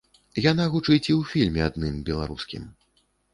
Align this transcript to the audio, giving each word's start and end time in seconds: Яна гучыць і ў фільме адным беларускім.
Яна 0.51 0.65
гучыць 0.75 1.09
і 1.13 1.13
ў 1.19 1.31
фільме 1.33 1.61
адным 1.69 2.01
беларускім. 2.09 2.67